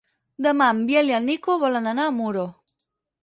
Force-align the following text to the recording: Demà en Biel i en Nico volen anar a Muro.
Demà 0.45 0.69
en 0.75 0.79
Biel 0.87 1.11
i 1.11 1.15
en 1.17 1.27
Nico 1.31 1.57
volen 1.65 1.89
anar 1.91 2.07
a 2.07 2.15
Muro. 2.21 2.47